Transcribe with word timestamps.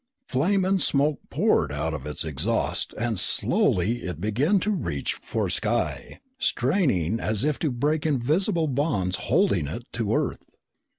Flame 0.27 0.65
and 0.65 0.81
smoke 0.81 1.19
poured 1.29 1.71
out 1.71 1.93
of 1.93 2.07
its 2.07 2.25
exhaust 2.25 2.91
and 2.97 3.19
slowly 3.19 3.97
it 3.97 4.19
began 4.19 4.59
to 4.61 4.71
reach 4.71 5.13
for 5.21 5.47
sky, 5.47 6.19
straining 6.39 7.19
as 7.19 7.43
if 7.43 7.59
to 7.59 7.69
break 7.69 8.07
invisible 8.07 8.65
bonds 8.67 9.17
holding 9.17 9.67
it 9.67 9.85
to 9.93 10.15
Earth. 10.15 10.43